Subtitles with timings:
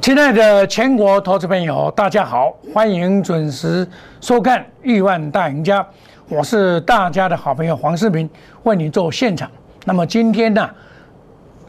[0.00, 3.86] 亲爱的全国投资朋友，大家好，欢迎准时
[4.22, 5.82] 收看《亿万大赢家》，
[6.30, 8.28] 我是大家的好朋友黄世明，
[8.62, 9.50] 为你做现场。
[9.84, 10.70] 那么今天呢，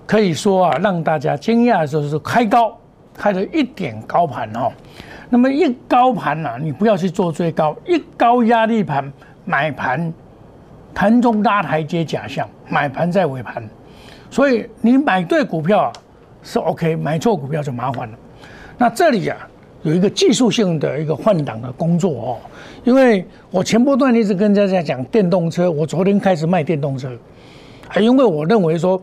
[0.07, 2.77] 可以说啊，让大家惊讶的就是开高，
[3.13, 4.71] 开了一点高盘哦。
[5.29, 9.11] 那么一高盘呢，你不要去做追高，一高压力盘
[9.43, 10.13] 买盘，
[10.95, 13.61] 盘中拉台阶假象，买盘在尾盘，
[14.29, 15.91] 所以你买对股票啊。
[16.43, 18.17] 是 OK，买错股票就麻烦了。
[18.81, 19.37] 那这里啊
[19.83, 22.37] 有一个技术性的一个换挡的工作哦，
[22.83, 27.07] 因为我前波段一直跟大家讲电动车，我昨天开始卖电动车，
[27.89, 28.99] 啊因为我认为说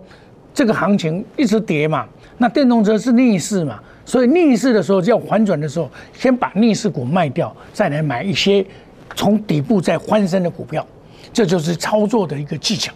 [0.53, 2.05] 这个行情一直跌嘛，
[2.39, 8.67] 那电动车是逆势嘛，所以逆势的时候就要反转的时候，先把逆势股卖掉，再来买一些
[9.15, 10.85] 从底部再翻身的股票，
[11.33, 12.93] 这就是操作的一个技巧。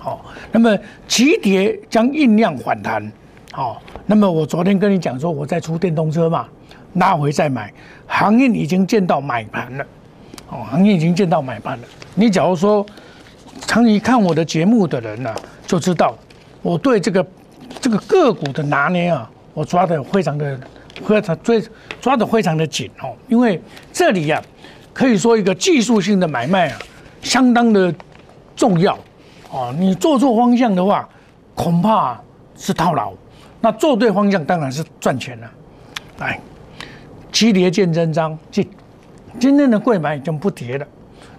[0.00, 3.12] 好，那么急跌将酝酿反弹。
[3.54, 6.48] 好，那么我昨天跟你讲说，我在出电动车嘛，
[6.94, 7.70] 拉回再买，
[8.06, 9.84] 行业已经见到买盘了，
[10.48, 11.84] 哦，行业已经见到买盘了。
[12.14, 12.84] 你假如说
[13.66, 15.34] 常一看我的节目的人呢，
[15.66, 16.16] 就知道
[16.62, 17.26] 我对这个
[17.78, 20.58] 这个个股的拿捏啊，我抓的非常的
[21.04, 21.62] 非常追
[22.00, 23.60] 抓的非常的紧哦，因为
[23.92, 24.42] 这里呀，
[24.94, 26.78] 可以说一个技术性的买卖啊，
[27.20, 27.94] 相当的
[28.56, 28.98] 重要
[29.50, 29.74] 哦。
[29.78, 31.06] 你做错方向的话，
[31.54, 32.18] 恐怕
[32.56, 33.12] 是套牢。
[33.62, 35.50] 那做对方向当然是赚钱了。
[36.18, 36.38] 来，
[37.30, 38.68] 急跌见真章，今
[39.38, 40.86] 今天的贵买已经不跌了，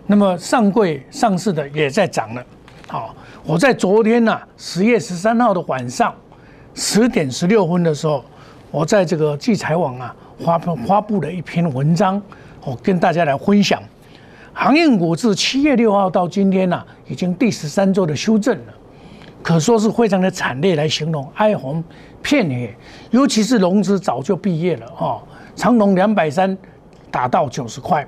[0.08, 2.44] 那么上柜上市的也在涨了。
[2.88, 3.14] 好，
[3.46, 6.16] 我在昨天呢，十月十三号的晚上
[6.74, 8.24] 十点十六分的时候，
[8.72, 12.22] 我在这个聚财网啊发布发布了一篇文章，
[12.64, 13.84] 我跟大家来分享，
[14.54, 18.74] 航运股自七月六号到今天呢，已经第十三周的修正了。
[19.44, 21.84] 可说是非常的惨烈来形容，哀鸿
[22.22, 22.74] 遍野，
[23.12, 25.22] 尤其是融资早就毕业了哈。
[25.54, 26.58] 长隆两百三
[27.12, 28.08] 打到九十块，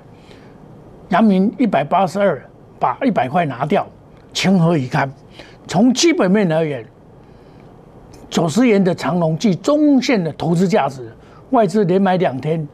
[1.10, 2.42] 阳明一百八十二
[2.80, 3.86] 把一百块拿掉，
[4.32, 5.12] 情何以堪？
[5.68, 6.84] 从基本面而言，
[8.30, 11.12] 九十元的长隆具中线的投资价值，
[11.50, 12.66] 外资连买两天，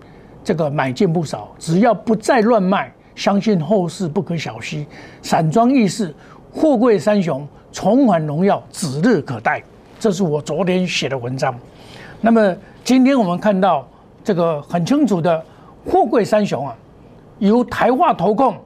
[0.45, 1.53] 这个买进不少。
[1.59, 4.87] 只要不再乱卖，相信后市不可小觑。
[5.21, 6.15] 散装易逝，
[6.53, 7.45] 货柜三雄。
[7.73, 9.63] 重返荣耀指日可待，
[9.99, 11.55] 这是我昨天写的文章。
[12.21, 13.89] 那么今天我们看到
[14.23, 15.43] 这个很清楚的
[15.85, 16.77] 货柜三雄啊，
[17.39, 18.57] 由台化投控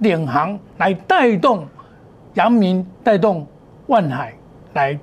[0.00, 1.66] 领航来带动
[2.34, 3.46] 阳明，带动
[3.86, 4.34] 万海
[4.74, 4.98] 来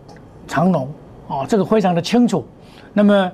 [0.48, 0.88] 长隆
[1.28, 2.46] 哦，这个非常的清楚。
[2.94, 3.32] 那么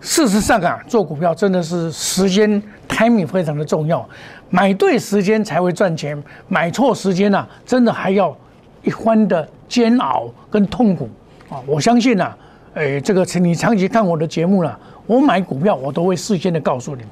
[0.00, 4.08] 事实上啊，做股票真的是时间 timing 非常的重要，
[4.50, 8.36] 买对时间才会赚钱，买错时间呢，真的还要
[8.82, 9.48] 一番的。
[9.72, 11.08] 煎熬跟痛苦
[11.48, 11.56] 啊！
[11.64, 12.36] 我相信呐，
[12.74, 17.02] 诶，这个你长期看我的节目了，我买股票我都会事先的告诉你。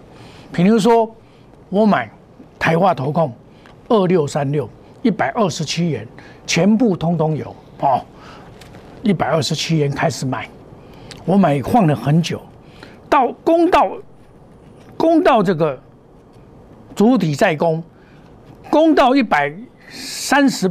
[0.52, 1.10] 比如说，
[1.70, 2.10] 我买
[2.58, 3.32] 台化投控
[3.88, 4.68] 二六三六
[5.00, 6.06] 一百二十七元，
[6.46, 8.04] 全部通通有哦，
[9.02, 10.46] 一百二十七元开始买，
[11.24, 12.42] 我买放了很久，
[13.08, 13.90] 到攻到
[14.98, 15.80] 攻到这个
[16.94, 17.82] 主体再攻，
[18.68, 19.50] 攻到一百
[19.88, 20.70] 三十。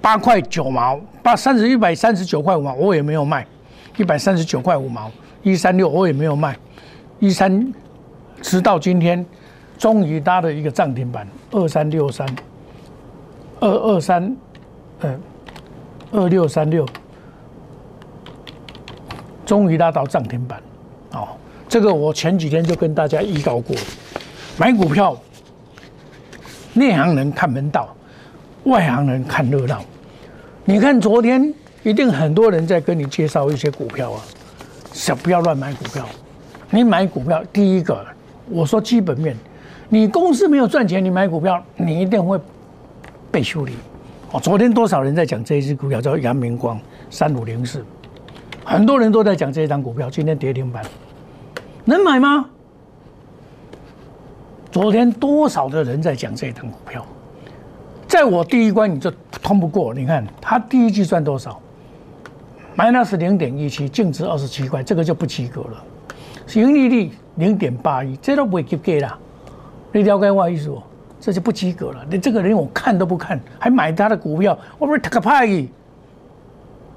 [0.00, 3.46] 八块九毛，八三十一百三十九块五毛，我也没有卖，
[3.98, 5.10] 一百三十九块五毛，
[5.42, 6.56] 一三六我也没有卖，
[7.18, 7.72] 一三
[8.40, 9.24] 直到今天，
[9.76, 12.26] 终于搭了一个涨停板，二三六三，
[13.60, 14.34] 二二三，
[15.00, 15.20] 呃，
[16.12, 16.86] 二六三六，
[19.44, 20.62] 终于拉到涨停板，
[21.12, 21.28] 哦，
[21.68, 23.76] 这个我前几天就跟大家预告过，
[24.56, 25.14] 买股票，
[26.72, 27.94] 内行人看门道。
[28.70, 29.82] 外行人看热闹，
[30.64, 34.22] 你看昨天一定很多人在跟你介绍一些股票啊，
[34.92, 36.06] 想不要乱买股票。
[36.70, 38.06] 你买股票，第一个
[38.48, 39.36] 我说基本面，
[39.88, 42.38] 你公司没有赚钱，你买股票你一定会
[43.32, 43.72] 被修理。
[44.30, 46.80] 哦，昨天多少人在讲这一只股票叫阳明光
[47.10, 47.84] 三五零四，
[48.64, 50.84] 很多人都在讲这一张股票，今天跌停板，
[51.84, 52.46] 能买吗？
[54.70, 57.04] 昨天多少的人在讲这一张股票？
[58.10, 59.08] 在我第一关你就
[59.40, 61.60] 通不过，你看他第一季赚多少
[62.76, 65.84] ？minus 零点一七，净值二十七块，这个就不及格了。
[66.54, 69.16] 盈利率零点八一，这都不会及格啦。
[69.92, 70.82] 你了解我意思不？
[71.20, 72.04] 这就不及格了。
[72.10, 75.64] 你这个人我看都不看，还买他的股票，我不是特个派？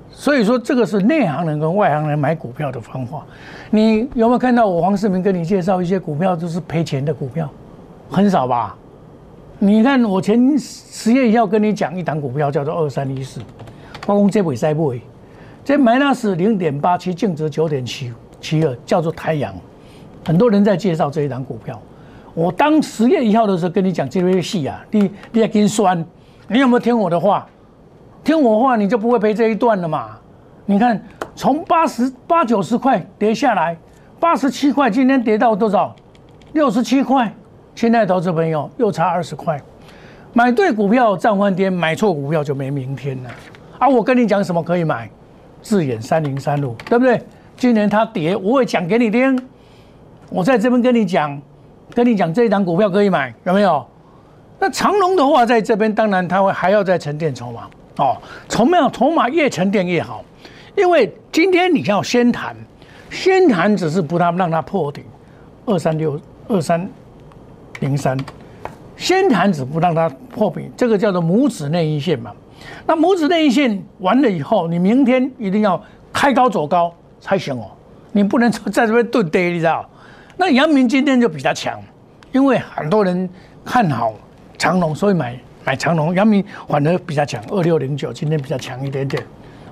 [0.09, 3.23] 所以说，这个是内行人跟外行人买股票的方法。
[3.69, 7.47] 你有没有看到我黄世明跟你介绍一些股票都是赔钱的股票？
[8.09, 8.75] 很少吧？
[9.59, 13.39] 你看，我前十月要跟你讲一档股票，叫做二三一四，
[14.05, 15.01] 化工这尾塞不尾，
[15.63, 18.11] 这 minus 零点八七，净值九点七
[18.41, 19.53] 七二，叫做太阳。
[20.25, 21.81] 很多人在介绍这一档股票。
[22.33, 26.03] 我当十月一号的时候跟你讲这个戏啊，你你要跟酸，
[26.49, 27.47] 你有没有听我的话？
[28.23, 30.17] 听我话你就不会赔这一段了嘛？
[30.65, 31.01] 你看
[31.35, 33.77] 从八十八九十块跌下来，
[34.19, 35.95] 八十七块，今天跌到多少？
[36.53, 37.33] 六十七块。
[37.75, 39.59] 亲爱的投资朋友，又差二十块。
[40.31, 43.29] 买对股票涨翻天，买错股票就没明天了。
[43.79, 45.09] 啊，我跟你讲什么可以买？
[45.61, 47.21] 智远三零三路，对不对？
[47.55, 49.47] 今年它跌，我会讲给你听。
[50.29, 51.41] 我在这边跟你讲，
[51.93, 53.85] 跟你讲这一档股票可以买，有没有？
[54.59, 58.17] 那长隆的话，在这边当然它会还要再沉淀筹码哦，
[58.49, 60.23] 筹码筹码越沉淀越好，
[60.75, 62.55] 因为今天你要先谈，
[63.09, 65.03] 先谈只是不让让它破顶，
[65.65, 66.89] 二三六二三
[67.83, 68.17] 零三，
[68.95, 72.31] 先谈只不让它破顶，这个叫做拇指内一线嘛。
[72.87, 75.81] 那拇指内一线完了以后，你明天一定要
[76.13, 77.69] 开高走高才行哦，
[78.13, 79.85] 你不能在这边蹲跌，你知道？
[80.37, 81.77] 那阳明今天就比较强，
[82.31, 83.29] 因为很多人
[83.65, 84.13] 看好
[84.57, 86.15] 长隆，所以买买长隆。
[86.15, 89.21] 阳明反而比较强，二六零九今天比较强一点点，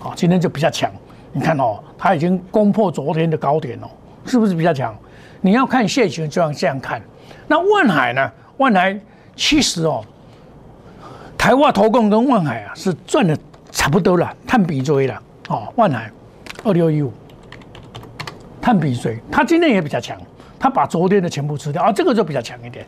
[0.03, 0.91] 哦，今天就比较强。
[1.31, 3.87] 你看哦，它已经攻破昨天的高点哦，
[4.25, 4.95] 是不是比较强？
[5.41, 7.01] 你要看现行就要这样看。
[7.47, 8.31] 那万海呢？
[8.57, 8.97] 万海
[9.35, 10.03] 其实哦。
[11.37, 13.35] 台湾投控跟万海啊是赚的
[13.71, 15.19] 差不多了，碳比追了
[15.49, 15.67] 哦。
[15.75, 16.11] 万海
[16.63, 17.11] 二六一五，
[18.61, 20.15] 碳比追，它今天也比较强，
[20.59, 22.85] 它把昨天的全部吃掉啊，这个就比较强一点，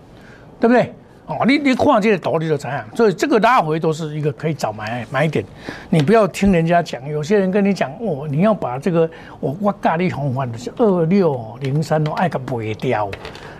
[0.59, 0.93] 对不对？
[1.25, 5.43] 哦，你你看这个道理就怎样，所以这个拉回都是一个可以找买买点，
[5.89, 9.09] 你不要听人家讲，有些人跟你讲哦，你要把这个
[9.39, 13.09] 我我咖喱红环的是二六零三哦，爱个不会掉，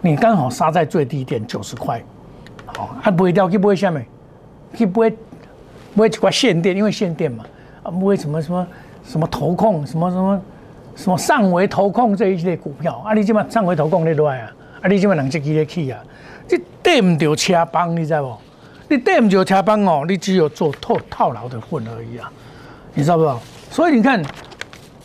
[0.02, 2.04] 你刚好杀在最低点九十块，
[2.78, 4.06] 哦，还不会掉，去不会下面。
[4.76, 5.12] 去不会
[5.94, 7.46] 不会一块限电，因为限电嘛，
[7.84, 8.68] 啊不会什么什么
[9.06, 10.42] 什么投控，什么什么
[10.96, 14.52] 什么上维投控这一类股票，啊你即马上维投控你落来啊，
[14.82, 16.04] 啊你即马两只机咧去啊，
[16.50, 18.38] 你对唔着车帮，你知道不？
[18.90, 22.32] 你对唔着车帮哦，你只有做套套牢的份而已啊，
[22.94, 23.40] 你知道不？
[23.70, 24.22] 所以你看，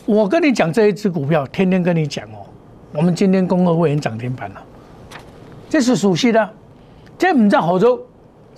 [0.05, 2.45] 我跟你讲这一只股票，天天跟你讲哦，
[2.93, 4.61] 我们今天公会会员涨停板了，
[5.69, 6.49] 这是熟悉的，
[7.17, 7.99] 这唔在杭州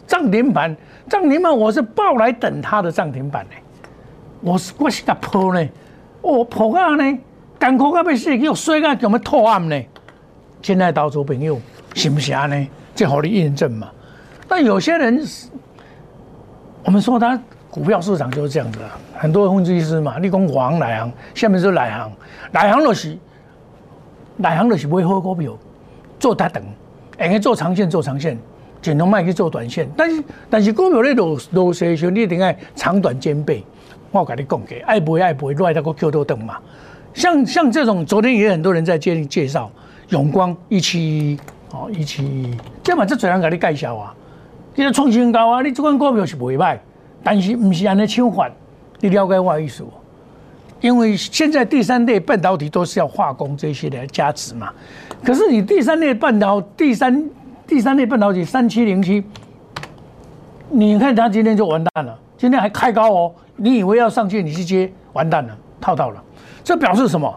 [0.08, 0.76] 涨停板。
[1.10, 3.52] 涨停板，我是抱来等它的涨停板呢。
[4.42, 5.70] 我是我是个破呢，
[6.22, 7.20] 我破啊呢，
[7.60, 9.82] 艰苦到要死，又衰到叫么脱暗呢？
[10.62, 11.60] 现在投资朋友
[11.94, 12.68] 行不行呢？
[12.96, 13.90] 这好你验证嘛。
[14.48, 15.24] 但有些人，
[16.84, 17.40] 我们说他
[17.70, 18.80] 股票市场就是这样子，
[19.14, 22.12] 很多分析师嘛，你讲黄来行，下面是来行，
[22.52, 23.18] 来行就是
[24.38, 25.58] 来行就是买好股票，
[26.20, 26.64] 做它等，
[27.18, 28.38] 哎，做长线做长线。
[28.82, 33.64] 尽量卖去做短线，但是但是股票咧落落时候，你一定要长短兼备。
[34.10, 36.58] 我跟你讲嘅，爱不爱不会，落来个 Q 多等嘛。
[37.14, 39.72] 像像这种，昨天也很多人在介介绍
[40.10, 41.40] 永光一七一
[41.74, 44.14] 哦一七一，这嘛这最难给你介绍啊。
[44.76, 46.80] 你个创新高啊，你这款股票是不会卖，
[47.24, 48.50] 但是唔是安尼抢法，
[49.00, 49.86] 你了解我意思？
[50.80, 54.72] 因为现在第三类半导体都是要化工这些的加持嘛，
[55.24, 57.30] 可是你第三类半导第三。
[57.68, 59.24] 第三类半导体三七零七，
[60.70, 66.22] 你看它今天就完蛋了，今天还开高哦，你以为要上去，你去接，完蛋了，套到了，
[66.66, 67.34] 这表示什么？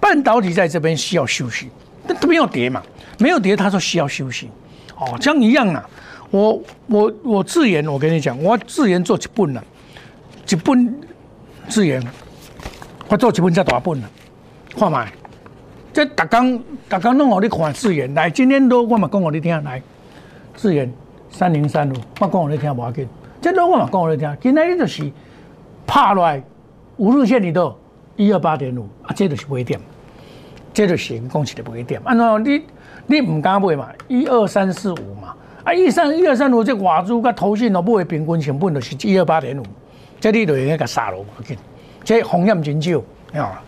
[0.00, 1.70] 半导体在这边需要休息，
[2.04, 2.82] 那它没有跌嘛，
[3.18, 4.50] 没有跌，他说需要休息，
[4.96, 5.88] 哦，这样一样啊，
[6.30, 9.64] 我我我自研，我跟你讲，我自研做一本了，
[10.48, 11.00] 一本
[11.68, 12.02] 自研，
[13.08, 14.10] 我做一本才大本了，
[14.76, 15.10] 看卖。
[15.92, 19.80] 这逐工逐工拢互你看资源来，今天都我嘛讲互你听来，
[20.54, 20.92] 资源
[21.30, 23.08] 三零三五，我讲互你听无要紧。
[23.40, 25.10] 这都我嘛讲互你听，今天你就是
[25.86, 26.42] 拍落来
[26.98, 27.74] 五日线里头
[28.16, 29.80] 一二八点五啊，这就是买点，
[30.74, 31.98] 这就是讲起来买点。
[32.04, 32.62] 按照你
[33.06, 35.34] 你唔敢买嘛，一二三四五嘛，
[35.64, 39.62] 啊一三一二三五这外资甲投信都买平均成本就是一二八点五，
[40.20, 41.56] 这你就应该甲杀落无要紧。
[42.04, 43.00] 这风险真少
[43.34, 43.62] 啊，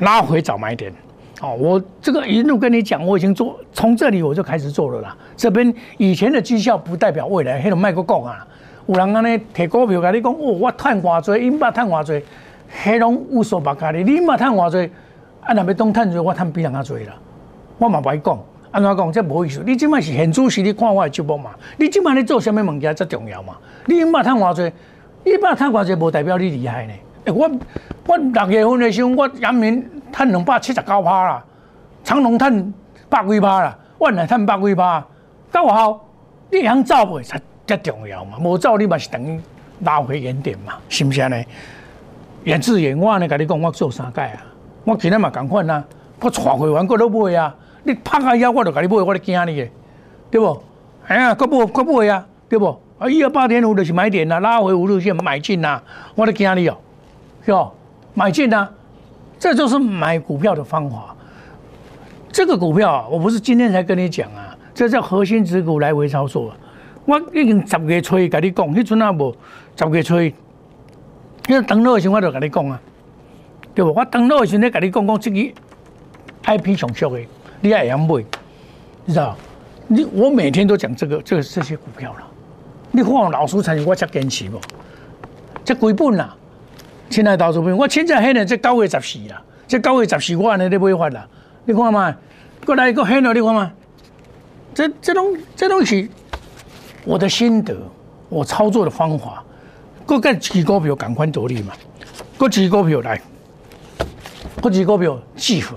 [0.00, 0.92] 拉回找买点。
[1.40, 5.16] 哦，我这个一路跟你讲，我已经做，从这里我就开始做了啦。
[5.36, 8.46] 这边以前的绩效不代表未来，迄种卖个讲啊。
[8.86, 12.24] 有人安尼提股票跟你讲，哦，我赚偌济，因把赚偌济，
[12.84, 13.98] 迄种无所不加的。
[13.98, 14.90] 你嘛赚偌济，
[15.40, 17.14] 啊，若要当赚多，我赚比人较多啦。
[17.78, 18.38] 我嘛不讲，
[18.72, 19.12] 安怎讲？
[19.12, 19.62] 这无意思。
[19.64, 21.50] 你即摆是现主席，你看我的节目嘛？
[21.76, 23.54] 你即摆你做什物物件才重要嘛？
[23.86, 24.72] 你因把赚偌济，
[25.24, 26.92] 你把赚偌济，无代表你厉害呢。
[27.26, 27.48] 诶，我
[28.06, 29.88] 我六月份的时候，我阳明。
[30.12, 31.42] 赚两百七十九趴啦，
[32.04, 32.74] 长隆赚
[33.08, 35.02] 百几趴啦，万来赚百几趴，
[35.50, 36.06] 够好，
[36.50, 39.40] 你通走袂才才重要嘛，无走你嘛是等于
[39.80, 41.42] 拉回原点嘛，是毋是安尼？
[42.44, 44.44] 严志远，我安尼甲你讲，我做三届啊，
[44.84, 45.82] 我今日嘛共款啊，
[46.20, 49.68] 我带会员过都买啊，你拍下腰我就甲你买，我就惊你嘅，
[50.30, 50.62] 对不？
[51.06, 52.80] 哎呀，搁不搁不会啊，对不？
[52.98, 55.82] 啊，一二八点五就是买点啦，拉回五日线买进啦，
[56.14, 56.76] 我都惊你哦，
[57.44, 57.70] 是吧？
[58.14, 58.70] 买进啦，
[59.38, 61.16] 这就是买股票的方法。
[62.30, 66.52] 这个股票我不是今天才跟你讲啊，这叫核心指股来回操作。
[67.04, 69.34] 我已经十月初跟你讲，迄阵啊无
[69.76, 72.80] 十月初，因为登录的时候我就跟你讲啊，
[73.74, 73.92] 对不？
[73.92, 75.52] 我登录的时候咧跟你讲讲，这个
[76.44, 77.20] I P 上熟的，
[77.62, 78.22] 你也要买，
[79.04, 79.36] 你知道？
[79.86, 82.26] 你我每天都讲这个，这个这些股票了。
[82.90, 84.60] 你看老师才我才坚持不？
[85.64, 86.36] 这几本啦，
[87.08, 91.26] 亲爱投资朋友，我现在现在这九月十四啦，这九月十四我安尼咧买法啦。
[91.64, 92.14] 你看嘛，
[92.66, 93.72] 过来一个黑了，你看嘛，
[94.74, 96.10] 这这东这东西，
[97.04, 97.76] 我的心得，
[98.28, 99.44] 我操作的方法，
[100.04, 101.72] 各个几股票赶快独立嘛，
[102.36, 103.20] 各几股票来，
[104.60, 105.76] 各几股票集合，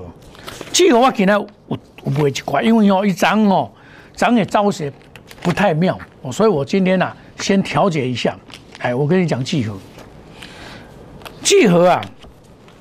[0.76, 3.72] 集合我今天我我不会去块，因为哦一张哦，
[4.14, 4.92] 涨也招些
[5.42, 5.98] 不太妙，
[6.34, 8.38] 所以我今天呢先调节一下，
[8.80, 9.78] 哎，我跟你讲集合，
[11.42, 12.02] 集合啊，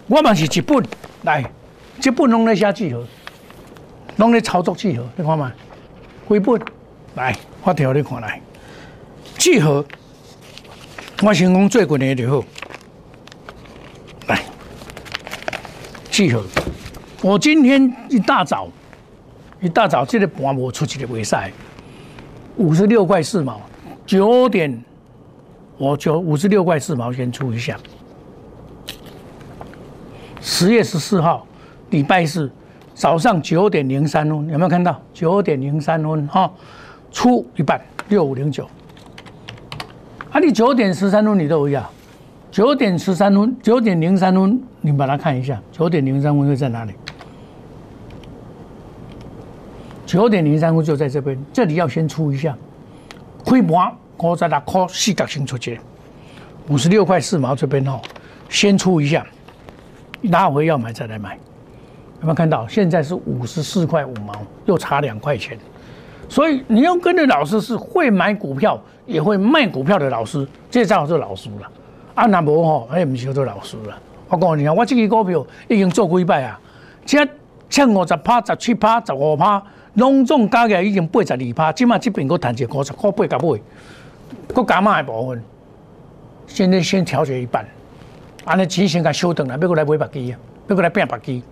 [0.08, 0.84] 我们是一本
[1.22, 1.44] 来。
[2.04, 3.06] 一本拢咧写集合，
[4.16, 5.52] 拢咧操作集合，你看嘛？
[6.28, 6.60] 几本
[7.14, 7.32] 来，
[7.62, 8.40] 我调你看来。
[9.38, 9.84] 集合，
[11.22, 12.44] 我先讲最近的就好。
[14.26, 14.42] 来，
[16.10, 16.44] 集合。
[17.24, 18.68] 我今天一大早，
[19.58, 21.34] 一大早这个盘我出去的袂使，
[22.58, 23.58] 五十六块四毛，
[24.04, 24.84] 九点
[25.78, 27.78] 我就五十六块四毛先出一下。
[30.42, 31.46] 十月十四号。
[31.90, 32.50] 礼拜四
[32.92, 35.00] 早上九点零三分，有没有看到？
[35.14, 36.52] 九点零三分哈，
[37.10, 38.68] 出一半六五零九。
[40.30, 41.88] 啊，你九点十三分你都一样，
[42.50, 46.92] 九点十三分，九点零三分，你把它看一下，九点零三分会在哪里？
[50.14, 52.56] 九点零三分就在这边，这里要先出一下，
[53.44, 55.80] 亏盘我在那靠四角星出去，
[56.68, 58.00] 五十六块四毛这边哦，
[58.48, 59.26] 先出一下，
[60.30, 61.34] 拉回要买再来买。
[62.20, 62.64] 有没有看到？
[62.68, 64.32] 现在是五十四块五毛，
[64.66, 65.58] 又差两块钱。
[66.28, 71.68] 所以你要跟着老师是会买股票也会卖股票的老师，这才是老师了。
[72.14, 73.98] 啊，那无吼，哎，不是做老师了。
[74.28, 76.60] 我告诉你啊，我这个股票已经做几摆啊，
[77.04, 77.28] 这
[77.68, 79.60] 欠五十趴、十七趴、十五趴，
[79.94, 81.72] 拢总加起来已经八十二趴。
[81.72, 83.46] 起码这边我谈一个五十块八加八，
[84.54, 85.42] 我加码的部分，
[86.46, 87.66] 现在先调节一半，
[88.44, 91.42] 安尼钱先甲收顿来，要过来买白机啊，要过来变白机。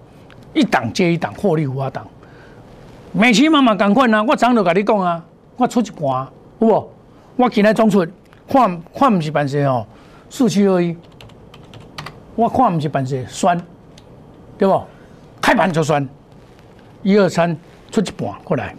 [0.55, 2.07] 一档接一档，获利无法挡。
[3.13, 4.23] 每期慢慢赶快啊！
[4.23, 5.25] 我早就跟你讲啊，
[5.57, 6.91] 我出一半，好无？
[7.37, 8.07] 我今日总出，
[8.47, 9.87] 看看不是办事哦，
[10.29, 10.95] 四七二一，
[12.35, 13.59] 我看不是办事，酸，
[14.59, 14.83] 对不？
[15.41, 16.07] 开盘就酸，
[17.03, 17.57] 一二三
[17.93, 18.75] 出一半过来。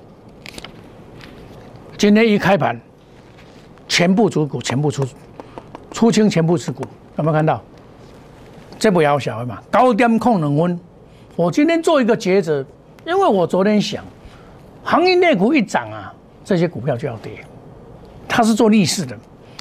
[1.95, 2.77] 今天一开盘，
[3.87, 5.05] 全部主股全部出，
[5.91, 6.83] 出清全部持股，
[7.17, 7.61] 有没有看到？
[8.79, 10.77] 这不要小的嘛，高点控冷温。
[11.35, 12.65] 我今天做一个抉择，
[13.05, 14.03] 因为我昨天想，
[14.83, 16.11] 行业内股一涨啊，
[16.43, 17.45] 这些股票就要跌，
[18.27, 19.17] 它是做逆势的，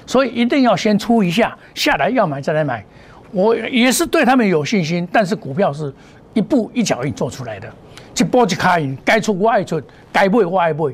[0.07, 2.85] 所以一定要先出一下，下来要买再来买。
[3.31, 5.95] 我也是对他们有信心，但是股票是
[6.35, 7.73] 一步一脚印做出来的，
[8.23, 10.85] 一波一卡印，该出我爱出，该买我爱买。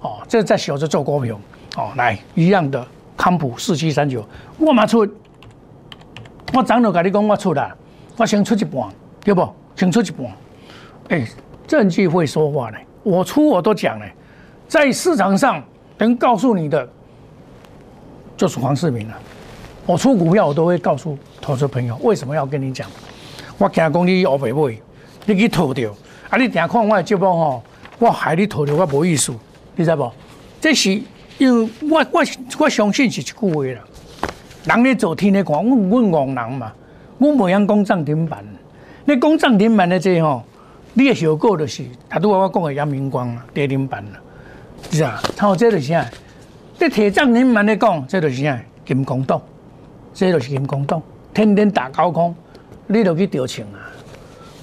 [0.00, 1.38] 哦，这在小着做股票，
[1.76, 2.84] 哦，来一样的
[3.18, 4.26] 康普四七三九，
[4.58, 5.06] 我嘛出，
[6.54, 7.76] 我早就跟你讲我出啦，
[8.16, 8.88] 我先出一半，
[9.22, 9.46] 对不？
[9.76, 10.26] 先出一半，
[11.10, 11.28] 哎，
[11.66, 12.78] 证据会说话呢。
[13.02, 14.06] 我出我都讲了，
[14.66, 15.62] 在市场上
[15.98, 16.88] 能告诉你的
[18.38, 19.14] 就是黄世明了。
[19.84, 22.88] 我出股票我都会告诉投资朋友，为什么要跟你讲？
[23.58, 24.78] 我惊讲你后背买，
[25.26, 25.94] 你去套掉，
[26.30, 26.38] 啊！
[26.38, 27.62] 你定看我的节目吼，
[27.98, 29.34] 我害你套掉我无意思，
[29.74, 30.10] 你知不？
[30.60, 30.90] 这是
[31.38, 32.24] 因为我我
[32.58, 33.80] 我相信是一句话啦。
[34.64, 36.72] 人咧做天咧看，我我憨人嘛，
[37.18, 38.44] 我袂晓讲涨停板。
[39.06, 40.44] 你讲涨停板的这吼，
[40.94, 44.20] 你的效果就是，他都话我讲的阳明光啊，跌停板了，
[44.92, 46.08] 是啊，他这就是啥？
[46.78, 48.56] 你提涨停板的讲，这就是啥？
[48.86, 49.40] 金光党，
[50.14, 51.02] 这就是金光党，
[51.34, 52.32] 天天打高空，
[52.86, 53.90] 你就去调情啊。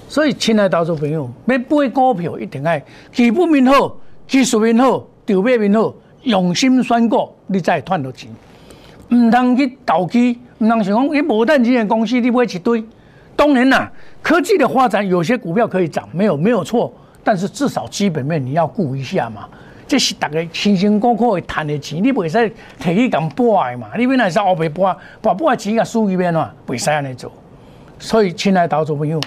[0.08, 2.80] 所以，亲爱的投资朋友，要买股票一定要
[3.12, 3.94] 基本面好，
[4.26, 8.30] 技术面好，筹码面好，用心选股，你才会赚到钱。
[9.10, 12.82] 唔通去投机，唔通想讲，你无赚钱的公司，你买一堆。
[13.36, 19.46] 当然啦，科技的发展有些股票可以涨，没有没有错，但是至少基本面你要顾一下嘛。
[19.86, 22.48] 这是大家辛辛苦苦赚的钱，你袂使
[22.78, 23.88] 提去咁拨嘛。
[23.96, 27.30] 你本来是后背拨，把拨的钱也输一边嘛，袂使安尼做。
[27.98, 29.20] 所以，亲爱的投资朋友，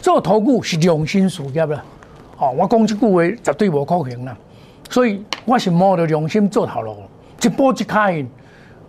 [0.00, 1.82] 做投顾是良心事业啦。
[2.38, 4.36] 哦，我讲这句话绝对无可能啦。
[4.88, 6.96] 所以我是摸着良心做头路，
[7.42, 8.28] 一步一卡印，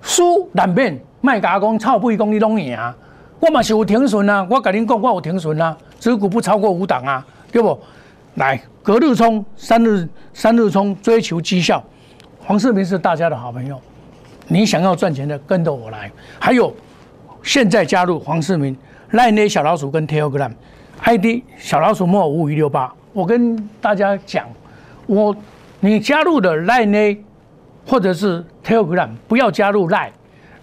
[0.02, 2.78] 输难免，卖甲讲臭屁讲你拢赢，
[3.40, 7.78] 我嘛是有停损啊，我甲恁讲我有停损啊，持股不超过五档啊，对不？
[8.36, 11.84] 来隔日冲，三日三日冲，追求绩效。
[12.46, 13.80] 黄世明是大家的好朋友，
[14.48, 16.10] 你想要赚钱的，跟着我来。
[16.40, 16.74] 还有，
[17.44, 18.78] 现在加入黄世明
[19.12, 20.52] 赖内小老鼠跟 Telegram
[21.04, 22.94] ID 小老鼠莫五五一六八。
[23.14, 24.48] 我跟大家讲，
[25.08, 25.36] 我
[25.80, 27.24] 你加入的赖内
[27.88, 30.12] 或者是 Telegram，不要加入赖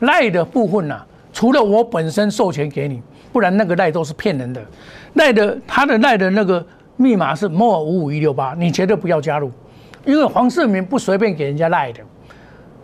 [0.00, 1.00] 赖的部分呢，
[1.32, 3.02] 除了我本身授权给你，
[3.32, 4.62] 不然那个赖都是骗人的。
[5.14, 6.64] 赖的他的赖的那个
[6.96, 9.50] 密码是莫五五一六八，你绝对不要加入。
[10.04, 12.00] 因为黄世明不随便给人家赖的，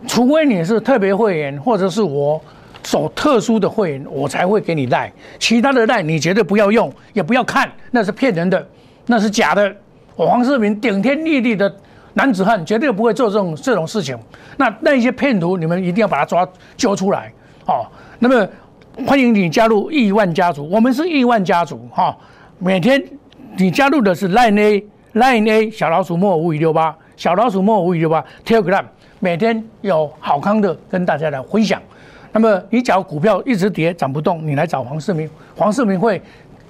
[0.09, 2.43] 除非你是特别会员，或者是我
[2.83, 5.13] 走特殊的会员，我才会给你赖。
[5.39, 8.67] 其他的赖你绝对不要用，也不要看，那是骗人的，
[9.07, 9.75] 那是假的。
[10.15, 11.75] 我黄世明顶天立地的
[12.15, 14.19] 男子汉，绝对不会做这种这种事情。
[14.57, 16.47] 那那一些骗徒，你们一定要把他抓
[16.77, 17.33] 揪出来。
[17.67, 17.87] 哦，
[18.19, 18.47] 那么
[19.07, 22.17] 欢迎你加入亿万家族，我们是亿万家族哈。
[22.59, 23.03] 每天
[23.57, 26.95] 你加入的是 Line A，Line A 小老鼠莫五五六八。
[27.17, 28.85] 小老鼠莫无语吧？Telegram
[29.21, 31.81] 每天有好康的跟大家来分享。
[32.35, 36.21] 那么你假如股票一直跌涨不动，你来找黄世明，黄世明会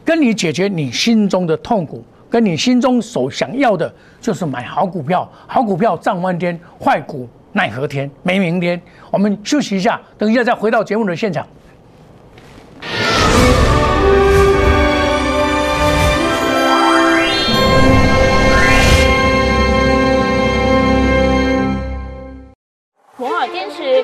[0.04, 5.30] 跟你解决你心中的痛苦，跟你心中所想要的就是买好股票。
[5.46, 8.80] 好股票涨翻天，坏股奈何天，没明天。
[9.10, 11.46] 我们休息一下，等一下再回到节目的现场。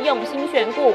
[0.04, 0.94] 用心选股，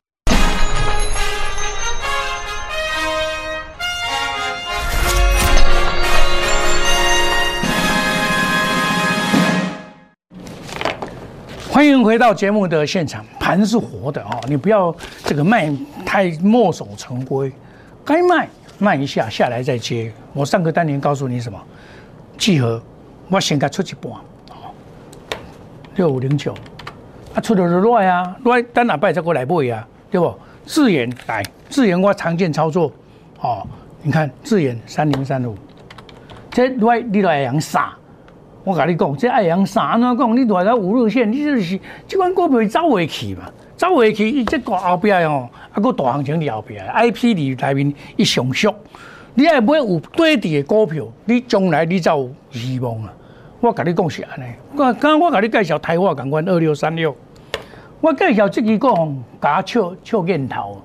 [11.81, 15.67] 欢迎回到节目的现场，盘是活的哦，你不要这个卖
[16.05, 17.51] 太墨守成规，
[18.05, 20.13] 该卖卖一下，下来再接。
[20.31, 21.59] 我上个单元告诉你什么？
[22.37, 22.79] 集合，
[23.29, 24.13] 我先给出一半，
[25.95, 26.53] 六五零九，
[27.33, 30.37] 啊出的是乱啊，乱等下摆再过来买啊，对不？
[30.67, 32.91] 自研来，自研我常见操作，
[33.39, 33.65] 哦，
[34.03, 35.57] 你看自研三零三五，
[36.51, 37.97] 这乱你来养傻。
[38.63, 40.37] 我甲你讲，这爱阳啥安怎讲？
[40.37, 43.43] 你来个五日线，你就是这款股票走未去嘛？
[43.75, 48.71] 走未去，伊这个后边哦，还个大行情伫后边，I P 里内面一上缩，
[49.33, 53.11] 你爱买有对底的股票，你将来你才有希望啊！
[53.59, 54.43] 我甲你讲是安尼。
[54.77, 57.15] 刚刚我甲你介绍台华港湾二六三六，
[57.99, 60.79] 我介绍这支讲甲笑笑镜头，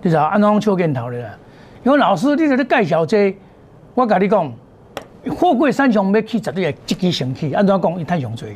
[0.00, 1.30] 你知道安怎笑镜头咧？
[1.84, 3.36] 因为老师你在咧介绍这，
[3.94, 4.50] 我甲你讲。
[5.30, 7.52] 货柜三雄要起，绝对会积极升起。
[7.54, 8.00] 安怎讲？
[8.00, 8.48] 伊赚上多，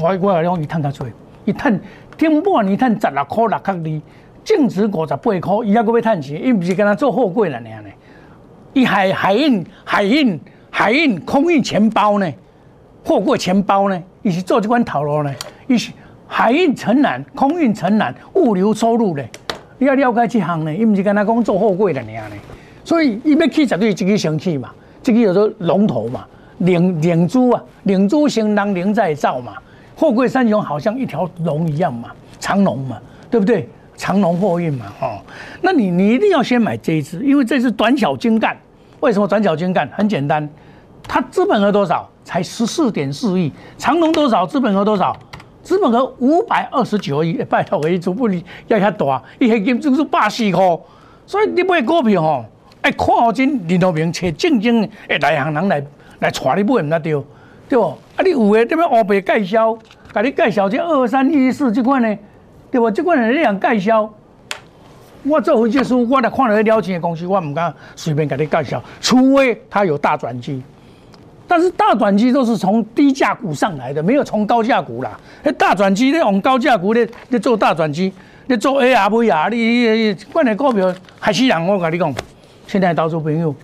[0.00, 1.06] 我我讲伊赚较多，
[1.44, 1.80] 伊赚
[2.16, 4.02] 顶半年赚十六块六角二，
[4.44, 6.44] 净值五十八块，伊还阁要赚钱。
[6.44, 7.68] 伊毋是跟他做货柜了呢？
[8.72, 12.32] 伊海海运、海运、海运空运钱包呢？
[13.04, 14.02] 货柜钱包呢？
[14.22, 15.32] 伊是做这款头路呢？
[15.68, 15.92] 伊是
[16.26, 19.22] 海运承揽、空运承揽、物流收入呢？
[19.78, 20.74] 你要了解这行呢？
[20.74, 22.10] 伊毋是跟他讲做货柜了呢？
[22.84, 24.70] 所以伊要起，绝对积极升起嘛。
[25.06, 26.26] 这个叫做龙头嘛，
[26.58, 29.52] 领领珠啊，领珠行囊灵在造嘛，
[29.94, 32.98] 货柜三雄好像一条龙一样嘛，长龙嘛，
[33.30, 33.68] 对不对？
[33.96, 35.20] 长龙货运嘛，哦，
[35.62, 38.56] 那你你一定要先买这一支，因为这是短小精干。
[38.98, 39.88] 为什么短小精干？
[39.92, 40.48] 很简单，
[41.06, 42.10] 它资本额多少？
[42.24, 43.52] 才十四点四亿。
[43.78, 44.44] 长龙多少？
[44.44, 45.16] 资本额多少？
[45.62, 47.34] 资本额五百二十九亿。
[47.48, 50.78] 拜托，一逐步你要遐大，一现金就是百四块，
[51.24, 52.44] 所以你买股票吼。
[52.92, 55.82] 看好真，林道明找正经的内行人来
[56.20, 57.12] 来带你买，唔得对，
[57.68, 57.84] 对不？
[57.84, 59.76] 啊，你有诶，这边乌白介绍，
[60.12, 62.18] 甲你介绍这二三一四这款呢，
[62.70, 62.90] 对不？
[62.90, 64.12] 这款人，你样介绍，
[65.24, 70.62] 我做分析师，我来看了了钱的公司，我唔敢随便给你介绍，除非它有大转机。
[71.48, 75.16] 但是大转机都是从低价股上来的，没有从高价股啦。
[75.44, 78.12] 那大转机咧，往高价股咧，你做大转机，
[78.46, 82.12] 你做 ARV 啊，你关的股票还是人，我跟你讲，
[82.66, 83.54] 现在投资朋友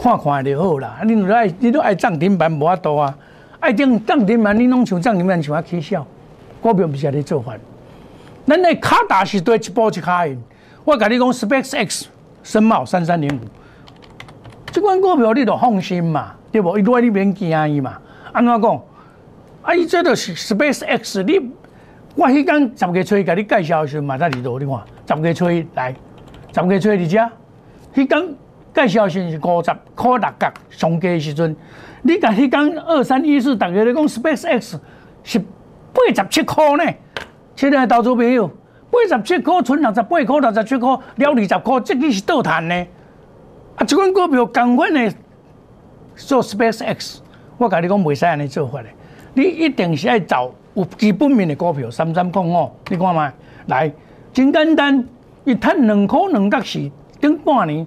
[0.00, 1.00] 看看就好啦。
[1.04, 3.16] 你都爱，你都爱涨停板无法度啊，
[3.60, 6.06] 爱涨涨停板，你拢像涨停板像啊起笑，
[6.60, 7.54] 股票不是安尼做法。
[8.46, 10.36] 咱那卡达是对一波一卡的，
[10.84, 12.08] 我跟你讲，Space X
[12.42, 13.40] 深茂三三零五，
[14.70, 16.32] 这款股票你都放心嘛。
[16.52, 16.78] 对不？
[16.78, 17.98] 伊都你免惊伊嘛？
[18.32, 18.82] 安怎讲？
[19.62, 21.38] 啊，伊这个是 Space X，你
[22.14, 24.80] 我迄天十月初，甲你介绍的时候嘛，在里头你看，
[25.18, 25.94] 十个吹来，
[26.54, 27.28] 十月初伫遮，
[27.96, 28.34] 迄天
[28.74, 31.56] 介绍信是五十块六角上价时阵，
[32.02, 34.78] 你甲迄天二三一四，大家咧讲 Space X
[35.24, 35.46] 是八
[36.14, 36.92] 十七块呢？
[37.54, 38.46] 亲爱的投资朋友，
[38.90, 42.86] 八十七块，剩六十八块，六十七块，了二十块，这个是倒赚呢？
[43.76, 45.14] 啊，这款股票共款的。
[46.16, 47.22] 做 Space X，
[47.58, 48.88] 我甲你讲袂使安尼做法的，
[49.34, 53.32] 你一定是爱找有基本面的股票，三三讲哦，你看嘛，
[53.66, 53.90] 来，
[54.32, 55.02] 真简单，
[55.44, 57.86] 伊趁两块两角四，顶半年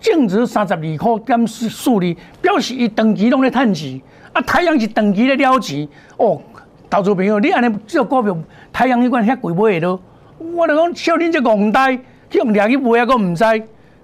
[0.00, 4.00] 净值三十二块减数字，表示伊长期拢咧趁钱，
[4.32, 6.40] 啊，太阳是长期咧了钱，哦，
[6.88, 8.36] 投资朋友，你安尼做股票，
[8.72, 9.98] 太阳迄款遐贵买会到，
[10.38, 11.96] 我来讲，少年这戆呆，
[12.30, 13.44] 去用掠去买还阁毋知，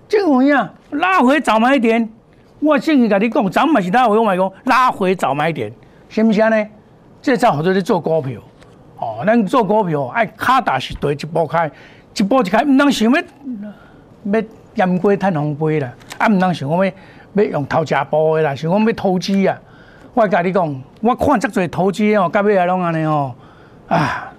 [0.09, 2.09] 这有影拉回早买点。
[2.61, 5.73] 我建议甲你讲，咱嘛是拉回我买讲拉回早买点，
[6.09, 6.67] 行不行呢？
[7.23, 8.41] 这才好多咧做股票，
[8.99, 11.71] 哦，咱做股票爱卡大是对一波开，
[12.17, 14.43] 一波一开，唔通想要要
[14.75, 16.93] 淹过趁红杯啦，啊，唔通想讲要
[17.35, 19.59] 要用头家波的啦，想讲要投资啊。
[20.15, 23.35] 我甲你讲，我看遮侪投资哦，到尾啊拢安尼哦，
[23.89, 24.33] 啊，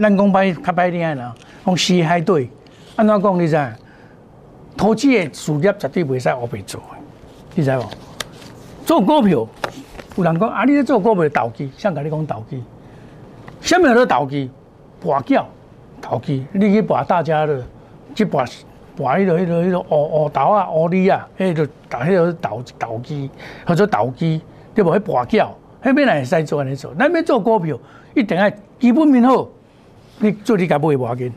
[0.00, 1.34] 咱讲歹较歹听啦，
[1.66, 2.50] 讲死海对，
[2.96, 3.72] 安怎讲你知？
[4.76, 6.80] 投资的事业绝对袂使乌白做。
[7.54, 7.84] 你知无？
[8.86, 9.46] 做股票
[10.16, 12.62] 有人讲啊，你咧做股票投机，想甲你讲投机，
[13.60, 14.50] 什么叫投机？
[15.00, 15.46] 博缴
[16.00, 17.62] 投机，你去博大家的，
[18.14, 18.44] 去博
[18.98, 23.30] 博迄落、迄落、迄个乌乌豆啊、乌梨啊，迄个投、迄个投投机，
[23.64, 24.40] 或者投机，
[24.74, 24.92] 对无？
[24.96, 26.92] 迄博缴，迄边来会使做安尼做。
[26.98, 27.78] 咱要做股票，
[28.14, 29.46] 一定要基本面好，
[30.18, 31.32] 你做你家买无要紧。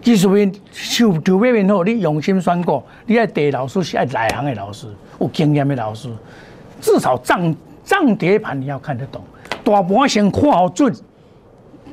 [0.00, 4.88] 技术面、手手背面好，你用心选股，你爱地老师是爱内行的老师，
[5.20, 6.10] 有经验的老师，
[6.80, 9.22] 至少涨涨跌盘你要看得懂，
[9.62, 10.90] 大盘先看好准，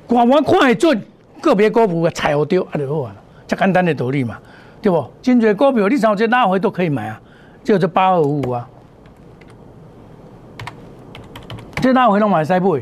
[0.07, 1.01] 大盘看会准，
[1.41, 3.15] 个别股票踩好丢啊就好啊，
[3.47, 4.37] 这简单的道理嘛，
[4.81, 5.07] 对不？
[5.21, 7.21] 真侪股票你找这拉回都可以买啊，
[7.63, 8.67] 就这八二五五啊，
[11.75, 12.81] 这拉回都买使买，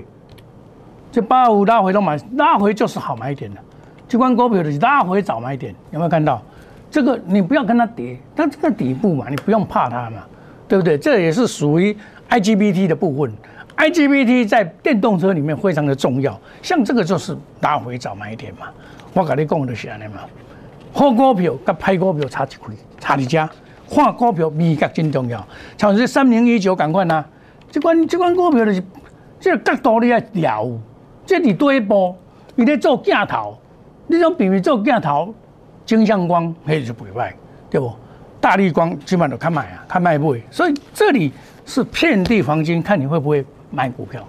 [1.11, 3.59] 这八二五拉回都买，拉回就是好买一点的。
[4.07, 6.41] 这关股票的是拉回早买点，有没有看到？
[6.89, 10.23] 这个你不要跟它跌，它这个底部嘛，你不用怕它嘛，
[10.67, 10.97] 对不对？
[10.97, 11.95] 这也是属于
[12.29, 13.31] IGBT 的部分
[13.77, 16.39] ，IGBT 在电动车里面非常的重要。
[16.63, 18.67] 像这个就是拉回早买一点嘛，
[19.13, 20.21] 我跟你讲的是安尼嘛。
[20.91, 23.49] 好股票跟歹股票差一块，差一家。
[23.89, 25.43] 看股票味觉真重要，
[25.77, 27.25] 像这三零一九赶快呐，
[27.71, 28.83] 这关这关股票就是
[29.39, 30.69] 这个角度你要调，
[31.25, 32.15] 这里多一波，
[32.55, 33.57] 你在做镜头。
[34.11, 35.33] 你种比如做镜头，
[35.85, 37.33] 金相光那就不坏，
[37.69, 37.93] 对不？
[38.41, 40.35] 大力光基本都看买啊，看卖不。
[40.49, 41.31] 所以这里
[41.65, 44.23] 是遍地黄金，看你会不会买股票。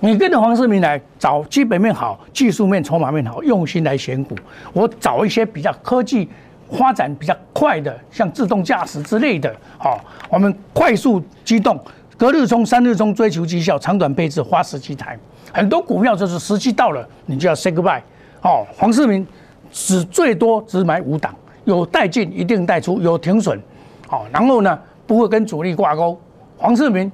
[0.00, 4.36] 你跟着黄世明来找基本面好、技术面、筹码面好，用心来选股。
[4.72, 6.28] 我找一些比较科技
[6.70, 9.98] 发展比较快的，像自动驾驶之类的，好，
[10.30, 11.78] 我们快速机动，
[12.16, 15.18] 隔日冲、三日冲，追求绩效，长短配置，花时机台。
[15.52, 18.00] 很多股票就是时机到了，你就要 say goodbye。
[18.42, 19.26] 哦，黄世明
[19.72, 21.34] 只最多只买五档，
[21.64, 23.60] 有带进一定带出，有停损，
[24.06, 26.16] 好，然后呢不会跟主力挂钩。
[26.56, 27.10] 黄世明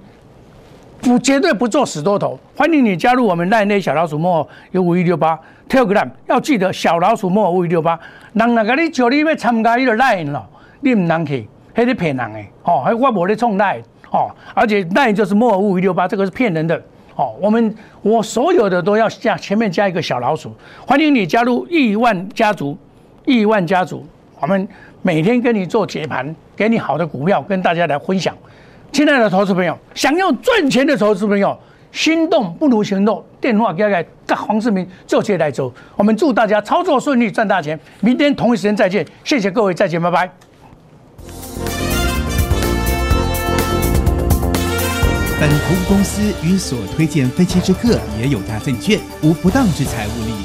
[1.00, 7.98] 不绝对不做死多头，欢迎你加入我们赖内小老鼠莫有五一六八 Telegram，要记得小老鼠莫五一六八，
[8.32, 10.46] 人那个你叫你要参加伊个赖咯，
[10.80, 13.78] 你唔能去，迄是骗人的，哦，还我无咧创赖，
[14.10, 16.80] 哦，而且赖就是莫五一六八，这个是骗人的。
[17.14, 20.52] 好，我们我所有的都要加前面加一个小老鼠，
[20.86, 22.76] 欢迎你加入亿万家族，
[23.24, 24.04] 亿万家族，
[24.40, 24.66] 我们
[25.02, 28.34] 每天跟你做解盘，给你好的股票跟大家来分享。
[28.94, 31.58] 亲爱的投资朋友，想要赚钱的投资朋友，
[31.90, 35.74] 心动不如行动，电话给给黄世明做接待走。
[35.96, 37.76] 我们祝大家操作顺利，赚大钱。
[37.98, 40.30] 明天同一时间再见，谢谢各位，再见，拜拜。
[45.40, 50.33] 本投顾公司与所推荐分期之客也有大证券无不当之财务利益